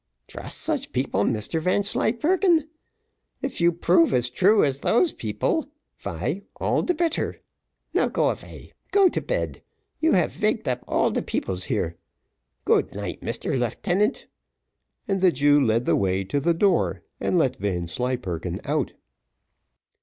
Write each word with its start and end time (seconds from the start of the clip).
"Trust 0.27 0.57
such 0.57 0.93
people, 0.93 1.25
Mr 1.25 1.61
Vanslyperken? 1.61 2.61
If 3.43 3.61
you 3.61 3.71
prove 3.71 4.15
as 4.15 4.31
true 4.31 4.63
as 4.63 4.79
those 4.79 5.11
peoples, 5.11 5.67
vy 5.99 6.41
all 6.55 6.81
de 6.81 6.95
bitter; 6.95 7.39
now 7.93 8.07
go 8.07 8.31
avay 8.31 8.71
go 8.91 9.09
to 9.09 9.21
bed 9.21 9.61
you 9.99 10.13
have 10.13 10.31
vaked 10.31 10.67
up 10.67 10.83
all 10.87 11.11
the 11.11 11.21
peoples 11.21 11.65
here. 11.65 11.97
Good 12.65 12.95
night, 12.95 13.21
Mr 13.21 13.55
Leeftenant;" 13.55 14.25
and 15.07 15.21
the 15.21 15.31
Jew 15.31 15.63
led 15.63 15.85
the 15.85 15.95
way 15.95 16.23
to 16.23 16.39
the 16.39 16.55
door, 16.55 17.03
and 17.19 17.37
let 17.37 17.57
Vanslyperken 17.57 18.59
out. 18.65 18.93